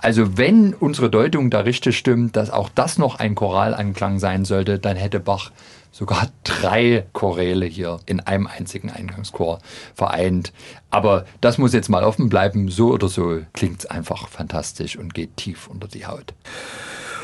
Also 0.00 0.36
wenn 0.36 0.74
unsere 0.74 1.08
Deutung 1.10 1.48
da 1.48 1.60
richtig 1.60 1.96
stimmt, 1.96 2.34
dass 2.34 2.50
auch 2.50 2.68
das 2.74 2.98
noch 2.98 3.20
ein 3.20 3.36
Choralanklang 3.36 4.18
sein 4.18 4.44
sollte, 4.44 4.80
dann 4.80 4.96
hätte 4.96 5.20
Bach 5.20 5.52
sogar 5.92 6.26
drei 6.42 7.06
Choräle 7.12 7.66
hier 7.66 8.00
in 8.06 8.18
einem 8.18 8.48
einzigen 8.48 8.90
Eingangschor 8.90 9.60
vereint. 9.94 10.52
Aber 10.90 11.24
das 11.40 11.56
muss 11.56 11.72
jetzt 11.72 11.88
mal 11.88 12.02
offen 12.02 12.28
bleiben. 12.28 12.68
So 12.70 12.90
oder 12.90 13.08
so 13.08 13.42
klingt 13.52 13.78
es 13.78 13.86
einfach 13.86 14.26
fantastisch 14.26 14.96
und 14.96 15.14
geht 15.14 15.36
tief 15.36 15.68
unter 15.68 15.86
die 15.86 16.04
Haut. 16.04 16.34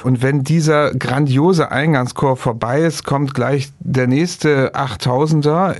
Und 0.04 0.22
wenn 0.22 0.44
dieser 0.44 0.92
grandiose 0.92 1.72
Eingangschor 1.72 2.36
vorbei 2.36 2.82
ist, 2.82 3.04
kommt 3.04 3.32
gleich 3.32 3.70
der 3.80 4.06
nächste 4.06 4.74
8000er, 4.74 5.76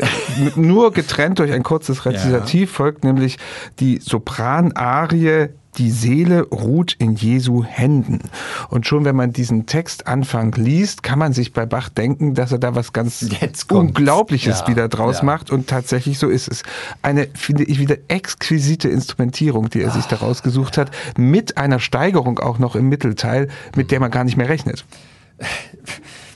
nur 0.57 0.93
getrennt 0.93 1.41
durch 1.41 1.53
ein 1.53 1.63
kurzes 1.63 2.07
Rezitativ, 2.07 2.71
ja. 2.71 2.75
folgt 2.75 3.05
nämlich 3.05 3.37
die 3.81 3.99
Sopranarie 3.99 5.51
die 5.79 5.91
Seele 5.91 6.43
ruht 6.49 6.95
in 6.99 7.15
Jesu 7.15 7.65
Händen. 7.65 8.21
Und 8.69 8.87
schon 8.87 9.05
wenn 9.05 9.17
man 9.17 9.33
diesen 9.33 9.67
Textanfang 9.67 10.53
liest, 10.53 11.03
kann 11.03 11.19
man 11.19 11.33
sich 11.33 11.53
bei 11.53 11.67
Bach 11.67 11.89
denken, 11.89 12.35
dass 12.35 12.53
er 12.53 12.59
da 12.59 12.75
was 12.75 12.93
ganz 12.93 13.27
Unglaubliches 13.71 14.61
ja, 14.61 14.69
wieder 14.69 14.89
draus 14.89 15.19
ja. 15.19 15.25
macht. 15.25 15.51
Und 15.51 15.69
tatsächlich 15.69 16.19
so 16.19 16.29
ist 16.29 16.49
es. 16.49 16.63
Eine, 17.03 17.29
finde 17.35 17.65
ich, 17.65 17.79
wieder 17.79 17.97
exquisite 18.09 18.89
Instrumentierung, 18.89 19.71
die 19.71 19.83
er 19.83 19.91
sich 19.91 20.07
da 20.07 20.17
rausgesucht 20.17 20.79
hat, 20.79 20.91
mit 21.17 21.57
einer 21.57 21.81
Steigerung 21.81 22.39
auch 22.39 22.59
noch 22.59 22.77
im 22.77 22.89
Mittelteil, 22.89 23.49
mit 23.77 23.91
der 23.91 24.01
man 24.01 24.11
gar 24.11 24.25
nicht 24.25 24.37
mehr 24.37 24.49
rechnet. 24.49 24.85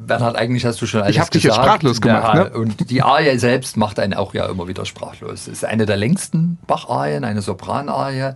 Bernhard, 0.00 0.36
eigentlich 0.36 0.64
hast 0.64 0.80
du 0.80 0.86
schon 0.86 1.02
alles 1.02 1.14
Ich 1.14 1.20
habe 1.20 1.30
dich 1.30 1.42
jetzt 1.42 1.56
sprachlos 1.56 2.00
gemacht. 2.00 2.34
Ja, 2.34 2.44
ne? 2.44 2.50
Und 2.50 2.90
die 2.90 3.02
Arie 3.02 3.38
selbst 3.38 3.76
macht 3.76 3.98
einen 3.98 4.14
auch 4.14 4.34
ja 4.34 4.46
immer 4.46 4.68
wieder 4.68 4.84
sprachlos. 4.84 5.42
Es 5.42 5.48
ist 5.48 5.64
eine 5.64 5.86
der 5.86 5.96
längsten 5.96 6.58
Bach-Arien, 6.66 7.24
eine 7.24 7.42
Sopranarie. 7.42 8.34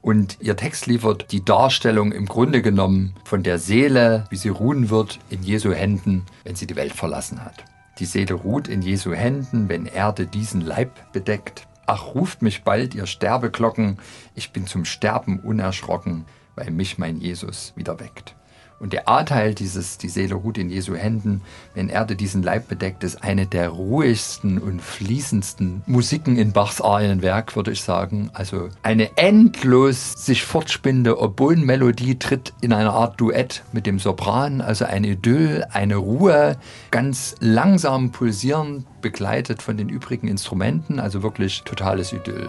Und 0.00 0.38
ihr 0.40 0.56
Text 0.56 0.86
liefert 0.86 1.32
die 1.32 1.44
Darstellung 1.44 2.12
im 2.12 2.26
Grunde 2.26 2.62
genommen 2.62 3.14
von 3.24 3.42
der 3.42 3.58
Seele, 3.58 4.24
wie 4.30 4.36
sie 4.36 4.48
ruhen 4.48 4.90
wird 4.90 5.18
in 5.28 5.42
Jesu 5.42 5.72
Händen, 5.72 6.24
wenn 6.44 6.54
sie 6.54 6.66
die 6.66 6.76
Welt 6.76 6.92
verlassen 6.92 7.44
hat. 7.44 7.64
Die 7.98 8.04
Seele 8.04 8.34
ruht 8.34 8.68
in 8.68 8.80
Jesu 8.80 9.12
Händen, 9.12 9.68
wenn 9.68 9.86
Erde 9.86 10.26
diesen 10.26 10.60
Leib 10.60 11.12
bedeckt. 11.12 11.66
Ach, 11.86 12.14
ruft 12.14 12.42
mich 12.42 12.62
bald, 12.62 12.94
ihr 12.94 13.06
Sterbeglocken, 13.06 13.98
ich 14.34 14.52
bin 14.52 14.66
zum 14.66 14.84
Sterben 14.84 15.40
unerschrocken, 15.40 16.26
weil 16.54 16.70
mich 16.70 16.98
mein 16.98 17.16
Jesus 17.16 17.72
wieder 17.76 17.98
weckt. 17.98 18.37
Und 18.80 18.92
der 18.92 19.08
A-Teil 19.08 19.54
dieses, 19.54 19.98
die 19.98 20.08
Seele 20.08 20.36
ruht 20.36 20.56
in 20.56 20.70
Jesu 20.70 20.94
Händen, 20.94 21.42
wenn 21.74 21.88
Erde 21.88 22.14
diesen 22.14 22.42
Leib 22.42 22.68
bedeckt, 22.68 23.02
ist 23.02 23.24
eine 23.24 23.46
der 23.46 23.70
ruhigsten 23.70 24.58
und 24.58 24.80
fließendsten 24.80 25.82
Musiken 25.86 26.36
in 26.36 26.52
Bachs 26.52 26.80
Arienwerk, 26.80 27.56
würde 27.56 27.72
ich 27.72 27.82
sagen. 27.82 28.30
Also 28.34 28.68
eine 28.82 29.16
endlos 29.16 30.12
sich 30.12 30.44
fortspinnende 30.44 31.20
Oboen-Melodie 31.20 32.18
tritt 32.18 32.52
in 32.60 32.72
einer 32.72 32.92
Art 32.92 33.20
Duett 33.20 33.64
mit 33.72 33.86
dem 33.86 33.98
Sopran, 33.98 34.60
also 34.60 34.84
ein 34.84 35.02
Idyll, 35.02 35.64
eine 35.72 35.96
Ruhe, 35.96 36.56
ganz 36.92 37.34
langsam 37.40 38.12
pulsierend, 38.12 38.86
begleitet 39.00 39.62
von 39.62 39.76
den 39.76 39.88
übrigen 39.88 40.28
Instrumenten, 40.28 41.00
also 41.00 41.22
wirklich 41.22 41.62
totales 41.64 42.12
Idyll. 42.12 42.48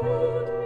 Und 0.00 0.57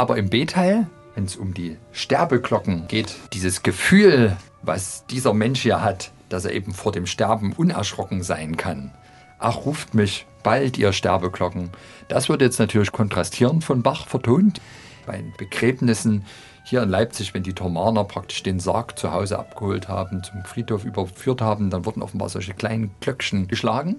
aber 0.00 0.16
im 0.16 0.30
B-Teil, 0.30 0.86
wenn 1.14 1.26
es 1.26 1.36
um 1.36 1.52
die 1.52 1.76
Sterbeglocken 1.92 2.88
geht, 2.88 3.16
dieses 3.34 3.62
Gefühl, 3.62 4.34
was 4.62 5.04
dieser 5.08 5.34
Mensch 5.34 5.60
hier 5.60 5.84
hat, 5.84 6.10
dass 6.30 6.46
er 6.46 6.54
eben 6.54 6.72
vor 6.72 6.90
dem 6.90 7.04
Sterben 7.04 7.52
unerschrocken 7.52 8.22
sein 8.22 8.56
kann. 8.56 8.92
Ach, 9.38 9.66
ruft 9.66 9.92
mich 9.92 10.26
bald, 10.42 10.78
ihr 10.78 10.94
Sterbeglocken. 10.94 11.68
Das 12.08 12.30
wird 12.30 12.40
jetzt 12.40 12.58
natürlich 12.58 12.92
kontrastierend 12.92 13.62
von 13.62 13.82
Bach 13.82 14.06
vertont. 14.08 14.62
Bei 15.04 15.22
Begräbnissen 15.36 16.24
hier 16.64 16.82
in 16.82 16.88
Leipzig, 16.88 17.34
wenn 17.34 17.42
die 17.42 17.52
Thomaner 17.52 18.04
praktisch 18.04 18.42
den 18.42 18.58
Sarg 18.58 18.98
zu 18.98 19.12
Hause 19.12 19.38
abgeholt 19.38 19.88
haben, 19.88 20.22
zum 20.22 20.42
Friedhof 20.46 20.86
überführt 20.86 21.42
haben, 21.42 21.68
dann 21.68 21.84
wurden 21.84 22.00
offenbar 22.00 22.30
solche 22.30 22.54
kleinen 22.54 22.90
Glöckchen 23.00 23.48
geschlagen. 23.48 23.96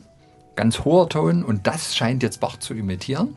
Ganz 0.55 0.79
hoher 0.79 1.09
Ton 1.09 1.43
und 1.43 1.67
das 1.67 1.95
scheint 1.95 2.23
jetzt 2.23 2.39
Bach 2.39 2.57
zu 2.57 2.73
imitieren. 2.73 3.35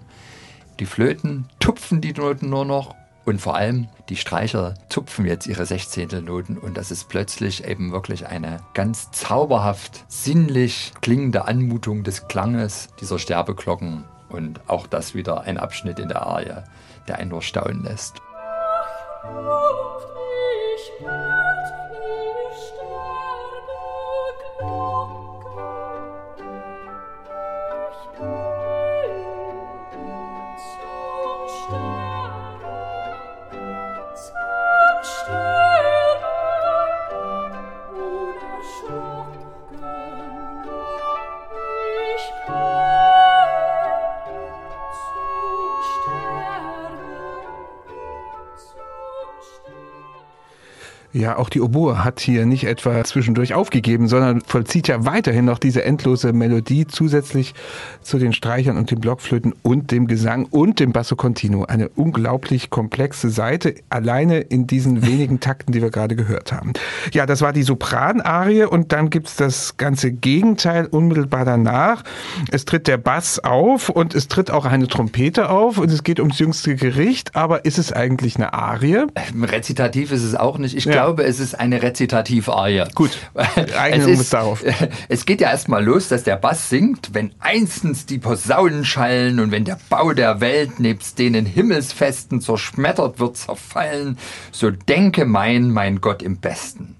Die 0.80 0.86
Flöten 0.86 1.46
tupfen 1.60 2.00
die 2.00 2.12
Noten 2.12 2.50
nur 2.50 2.64
noch 2.64 2.96
und 3.24 3.40
vor 3.40 3.54
allem 3.54 3.86
die 4.08 4.16
Streicher 4.16 4.74
zupfen 4.88 5.24
jetzt 5.24 5.46
ihre 5.46 5.66
Sechzehntelnoten 5.66 6.58
und 6.58 6.76
das 6.76 6.90
ist 6.90 7.08
plötzlich 7.08 7.64
eben 7.64 7.92
wirklich 7.92 8.26
eine 8.26 8.58
ganz 8.74 9.12
zauberhaft 9.12 10.04
sinnlich 10.08 10.92
klingende 11.00 11.46
Anmutung 11.46 12.02
des 12.02 12.26
Klanges 12.26 12.88
dieser 13.00 13.20
Sterbeglocken 13.20 14.04
und 14.28 14.60
auch 14.66 14.88
das 14.88 15.14
wieder 15.14 15.42
ein 15.42 15.58
Abschnitt 15.58 16.00
in 16.00 16.08
der 16.08 16.26
Arie, 16.26 16.64
der 17.06 17.18
einen 17.18 17.30
nur 17.30 17.42
staunen 17.42 17.84
lässt. 17.84 18.16
Ich 20.76 21.43
Ja, 51.14 51.38
auch 51.38 51.48
die 51.48 51.60
Oboe 51.60 52.02
hat 52.02 52.18
hier 52.18 52.44
nicht 52.44 52.64
etwa 52.64 53.04
zwischendurch 53.04 53.54
aufgegeben, 53.54 54.08
sondern 54.08 54.40
vollzieht 54.40 54.88
ja 54.88 55.06
weiterhin 55.06 55.44
noch 55.44 55.60
diese 55.60 55.84
endlose 55.84 56.32
Melodie 56.32 56.88
zusätzlich 56.88 57.54
zu 58.02 58.18
den 58.18 58.32
Streichern 58.32 58.76
und 58.76 58.90
den 58.90 58.98
Blockflöten 58.98 59.54
und 59.62 59.92
dem 59.92 60.08
Gesang 60.08 60.46
und 60.50 60.80
dem 60.80 60.90
Basso 60.90 61.14
Continuo. 61.14 61.66
Eine 61.66 61.88
unglaublich 61.90 62.68
komplexe 62.68 63.30
Seite, 63.30 63.76
alleine 63.90 64.40
in 64.40 64.66
diesen 64.66 65.06
wenigen 65.06 65.38
Takten, 65.38 65.70
die 65.70 65.82
wir 65.82 65.90
gerade 65.90 66.16
gehört 66.16 66.50
haben. 66.50 66.72
Ja, 67.12 67.26
das 67.26 67.42
war 67.42 67.52
die 67.52 67.62
Sopranarie 67.62 68.64
und 68.64 68.90
dann 68.90 69.08
gibt's 69.08 69.36
das 69.36 69.76
ganze 69.76 70.10
Gegenteil 70.10 70.86
unmittelbar 70.86 71.44
danach. 71.44 72.02
Es 72.50 72.64
tritt 72.64 72.88
der 72.88 72.96
Bass 72.96 73.38
auf 73.38 73.88
und 73.88 74.16
es 74.16 74.26
tritt 74.26 74.50
auch 74.50 74.64
eine 74.64 74.88
Trompete 74.88 75.48
auf 75.48 75.78
und 75.78 75.92
es 75.92 76.02
geht 76.02 76.18
ums 76.18 76.40
jüngste 76.40 76.74
Gericht, 76.74 77.36
aber 77.36 77.64
ist 77.64 77.78
es 77.78 77.92
eigentlich 77.92 78.34
eine 78.34 78.52
Arie? 78.52 79.06
Rezitativ 79.40 80.10
ist 80.10 80.24
es 80.24 80.34
auch 80.34 80.58
nicht. 80.58 80.76
Ich 80.76 80.82
glaube, 80.82 81.03
glaube, 81.04 81.24
es 81.24 81.38
ist 81.38 81.54
eine 81.54 81.82
Rezitativarie. 81.82 82.84
Gut, 82.94 83.10
es, 83.34 84.06
ist, 84.06 84.32
darauf. 84.32 84.64
es 85.08 85.26
geht 85.26 85.42
ja 85.42 85.50
erstmal 85.50 85.84
los, 85.84 86.08
dass 86.08 86.24
der 86.24 86.36
Bass 86.36 86.70
singt, 86.70 87.10
wenn 87.12 87.32
einstens 87.40 88.06
die 88.06 88.16
Posaunen 88.16 88.86
schallen 88.86 89.38
und 89.38 89.50
wenn 89.50 89.66
der 89.66 89.78
Bau 89.90 90.14
der 90.14 90.40
Welt 90.40 90.80
nebst 90.80 91.18
denen 91.18 91.44
Himmelsfesten 91.44 92.40
zerschmettert 92.40 93.20
wird, 93.20 93.36
zerfallen, 93.36 94.16
so 94.50 94.70
denke 94.70 95.26
mein, 95.26 95.70
mein 95.70 96.00
Gott 96.00 96.22
im 96.22 96.38
Besten. 96.38 96.96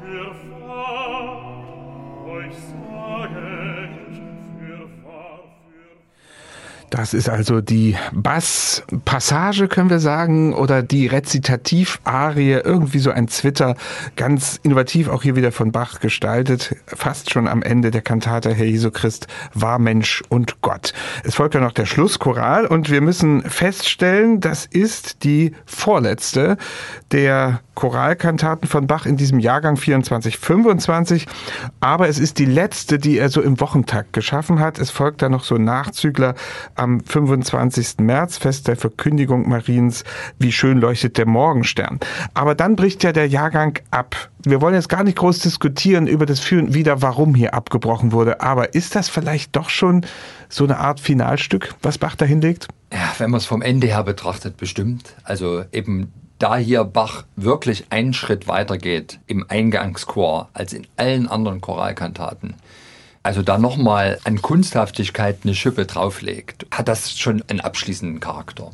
Fürwahr, 0.01 1.39
euch 2.27 2.55
sage 2.55 3.00
Das 6.91 7.13
ist 7.13 7.29
also 7.29 7.61
die 7.61 7.95
Basspassage, 8.11 9.69
können 9.69 9.89
wir 9.89 10.01
sagen, 10.01 10.53
oder 10.53 10.83
die 10.83 11.07
Rezitativarie, 11.07 12.51
irgendwie 12.51 12.99
so 12.99 13.11
ein 13.11 13.29
Zwitter, 13.29 13.77
ganz 14.17 14.59
innovativ 14.61 15.07
auch 15.07 15.23
hier 15.23 15.37
wieder 15.37 15.53
von 15.53 15.71
Bach 15.71 16.01
gestaltet, 16.01 16.75
fast 16.85 17.31
schon 17.31 17.47
am 17.47 17.63
Ende 17.63 17.91
der 17.91 18.01
Kantate 18.01 18.53
Herr 18.53 18.65
Jesu 18.65 18.91
Christ 18.91 19.27
war 19.53 19.79
Mensch 19.79 20.21
und 20.27 20.59
Gott. 20.59 20.91
Es 21.23 21.35
folgt 21.35 21.55
ja 21.55 21.61
noch 21.61 21.71
der 21.71 21.85
Schlusschoral 21.85 22.67
und 22.67 22.89
wir 22.91 22.99
müssen 22.99 23.41
feststellen, 23.43 24.41
das 24.41 24.65
ist 24.65 25.23
die 25.23 25.53
vorletzte 25.65 26.57
der 27.13 27.61
Choralkantaten 27.81 28.67
von 28.67 28.85
Bach 28.85 29.07
in 29.07 29.17
diesem 29.17 29.39
Jahrgang 29.39 29.75
24-25, 29.75 31.25
aber 31.79 32.07
es 32.09 32.19
ist 32.19 32.37
die 32.37 32.45
letzte, 32.45 32.99
die 32.99 33.17
er 33.17 33.29
so 33.29 33.41
im 33.41 33.59
Wochentakt 33.59 34.13
geschaffen 34.13 34.59
hat. 34.59 34.77
Es 34.77 34.91
folgt 34.91 35.23
da 35.23 35.29
noch 35.29 35.43
so 35.43 35.55
Nachzügler 35.55 36.35
am 36.75 36.99
25. 37.03 37.95
März, 37.97 38.37
Fest 38.37 38.67
der 38.67 38.75
Verkündigung 38.75 39.49
Mariens, 39.49 40.03
wie 40.37 40.51
schön 40.51 40.77
leuchtet 40.77 41.17
der 41.17 41.25
Morgenstern. 41.25 41.99
Aber 42.35 42.53
dann 42.53 42.75
bricht 42.75 43.03
ja 43.03 43.13
der 43.13 43.27
Jahrgang 43.27 43.79
ab. 43.89 44.29
Wir 44.43 44.61
wollen 44.61 44.75
jetzt 44.75 44.89
gar 44.89 45.03
nicht 45.03 45.17
groß 45.17 45.39
diskutieren 45.39 46.05
über 46.05 46.27
das 46.27 46.39
Führen 46.39 46.75
wieder, 46.75 47.01
warum 47.01 47.33
hier 47.33 47.55
abgebrochen 47.55 48.11
wurde, 48.11 48.41
aber 48.41 48.75
ist 48.75 48.93
das 48.93 49.09
vielleicht 49.09 49.55
doch 49.55 49.71
schon 49.71 50.05
so 50.49 50.65
eine 50.65 50.77
Art 50.77 50.99
Finalstück, 50.99 51.73
was 51.81 51.97
Bach 51.97 52.15
da 52.15 52.25
hinlegt? 52.25 52.67
Ja, 52.93 53.11
wenn 53.17 53.31
man 53.31 53.39
es 53.39 53.45
vom 53.45 53.63
Ende 53.63 53.87
her 53.87 54.03
betrachtet, 54.03 54.57
bestimmt. 54.57 55.15
Also 55.23 55.63
eben 55.71 56.11
da 56.41 56.57
hier 56.57 56.83
Bach 56.83 57.25
wirklich 57.35 57.85
einen 57.91 58.13
Schritt 58.13 58.47
weiter 58.47 58.77
geht 58.77 59.19
im 59.27 59.45
Eingangschor 59.47 60.49
als 60.53 60.73
in 60.73 60.87
allen 60.97 61.27
anderen 61.27 61.61
Choralkantaten, 61.61 62.55
also 63.23 63.43
da 63.43 63.59
nochmal 63.59 64.19
an 64.23 64.41
Kunsthaftigkeit 64.41 65.39
eine 65.43 65.53
Schippe 65.53 65.85
drauflegt, 65.85 66.65
hat 66.71 66.87
das 66.87 67.17
schon 67.17 67.43
einen 67.47 67.61
abschließenden 67.61 68.19
Charakter. 68.19 68.71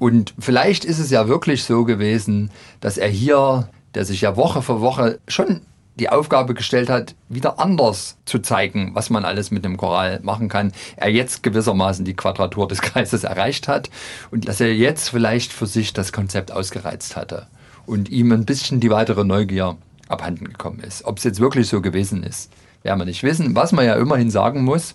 Und 0.00 0.34
vielleicht 0.38 0.84
ist 0.84 0.98
es 0.98 1.10
ja 1.10 1.28
wirklich 1.28 1.64
so 1.64 1.84
gewesen, 1.84 2.50
dass 2.80 2.98
er 2.98 3.08
hier, 3.08 3.68
der 3.94 4.04
sich 4.04 4.20
ja 4.20 4.36
Woche 4.36 4.62
für 4.62 4.80
Woche 4.80 5.20
schon 5.28 5.60
die 5.98 6.08
Aufgabe 6.08 6.54
gestellt 6.54 6.88
hat, 6.88 7.14
wieder 7.28 7.58
anders 7.58 8.16
zu 8.24 8.38
zeigen, 8.38 8.94
was 8.94 9.10
man 9.10 9.24
alles 9.24 9.50
mit 9.50 9.64
dem 9.64 9.76
Choral 9.76 10.20
machen 10.22 10.48
kann, 10.48 10.72
er 10.96 11.10
jetzt 11.10 11.42
gewissermaßen 11.42 12.04
die 12.04 12.14
Quadratur 12.14 12.68
des 12.68 12.80
Kreises 12.80 13.24
erreicht 13.24 13.68
hat 13.68 13.90
und 14.30 14.48
dass 14.48 14.60
er 14.60 14.74
jetzt 14.74 15.10
vielleicht 15.10 15.52
für 15.52 15.66
sich 15.66 15.92
das 15.92 16.12
Konzept 16.12 16.52
ausgereizt 16.52 17.16
hatte 17.16 17.46
und 17.86 18.08
ihm 18.08 18.32
ein 18.32 18.44
bisschen 18.44 18.80
die 18.80 18.90
weitere 18.90 19.24
Neugier 19.24 19.76
abhanden 20.08 20.46
gekommen 20.46 20.80
ist. 20.80 21.04
Ob 21.04 21.18
es 21.18 21.24
jetzt 21.24 21.40
wirklich 21.40 21.68
so 21.68 21.80
gewesen 21.80 22.22
ist, 22.22 22.50
werden 22.82 22.98
wir 22.98 23.04
nicht 23.04 23.22
wissen. 23.22 23.54
Was 23.54 23.72
man 23.72 23.84
ja 23.84 23.94
immerhin 23.94 24.30
sagen 24.30 24.62
muss, 24.62 24.94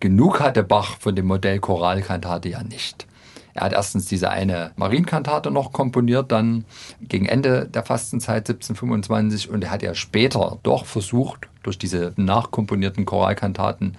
genug 0.00 0.40
hatte 0.40 0.62
Bach 0.62 0.98
von 1.00 1.16
dem 1.16 1.26
Modell 1.26 1.58
Choralkantate 1.58 2.50
ja 2.50 2.62
nicht. 2.62 3.06
Er 3.54 3.62
hat 3.62 3.72
erstens 3.72 4.06
diese 4.06 4.30
eine 4.30 4.72
Marienkantate 4.76 5.50
noch 5.50 5.72
komponiert, 5.72 6.30
dann 6.32 6.64
gegen 7.00 7.26
Ende 7.26 7.66
der 7.66 7.84
Fastenzeit 7.84 8.48
1725 8.48 9.50
und 9.50 9.64
er 9.64 9.70
hat 9.70 9.82
ja 9.82 9.94
später 9.94 10.58
doch 10.62 10.86
versucht, 10.86 11.48
durch 11.62 11.78
diese 11.78 12.12
nachkomponierten 12.16 13.04
Choralkantaten 13.04 13.96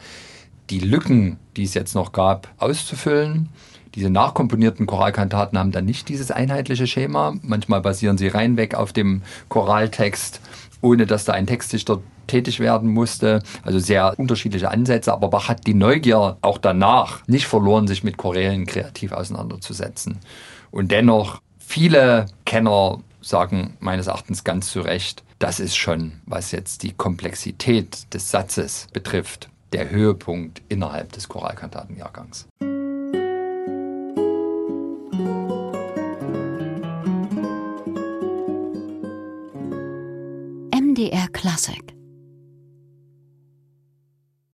die 0.69 0.79
Lücken, 0.79 1.37
die 1.57 1.63
es 1.63 1.73
jetzt 1.73 1.95
noch 1.95 2.11
gab, 2.11 2.47
auszufüllen. 2.57 3.49
Diese 3.95 4.09
nachkomponierten 4.09 4.87
Choralkantaten 4.87 5.59
haben 5.59 5.71
dann 5.71 5.85
nicht 5.85 6.07
dieses 6.07 6.31
einheitliche 6.31 6.87
Schema. 6.87 7.35
Manchmal 7.41 7.81
basieren 7.81 8.17
sie 8.17 8.29
reinweg 8.29 8.73
auf 8.73 8.93
dem 8.93 9.21
Choraltext, 9.49 10.39
ohne 10.81 11.05
dass 11.05 11.25
da 11.25 11.33
ein 11.33 11.47
Textdichter 11.47 11.99
tätig 12.27 12.59
werden 12.59 12.89
musste. 12.89 13.41
Also 13.63 13.79
sehr 13.79 14.17
unterschiedliche 14.17 14.69
Ansätze, 14.69 15.13
aber 15.13 15.29
Bach 15.29 15.49
hat 15.49 15.67
die 15.67 15.73
Neugier 15.73 16.37
auch 16.41 16.57
danach 16.57 17.27
nicht 17.27 17.47
verloren, 17.47 17.87
sich 17.87 18.03
mit 18.03 18.17
Chorälen 18.17 18.65
kreativ 18.65 19.11
auseinanderzusetzen. 19.11 20.19
Und 20.71 20.91
dennoch, 20.91 21.41
viele 21.59 22.25
Kenner 22.45 22.99
sagen 23.21 23.77
meines 23.79 24.07
Erachtens 24.07 24.43
ganz 24.43 24.71
zu 24.71 24.81
Recht, 24.81 25.23
das 25.39 25.59
ist 25.59 25.75
schon, 25.75 26.13
was 26.25 26.51
jetzt 26.51 26.83
die 26.83 26.93
Komplexität 26.93 28.13
des 28.13 28.31
Satzes 28.31 28.87
betrifft, 28.93 29.49
der 29.73 29.89
Höhepunkt 29.89 30.61
innerhalb 30.69 31.11
des 31.13 31.27
Choralkantatenjahrgangs. 31.27 32.47
MDR 40.91 41.31
Classic 41.31 42.00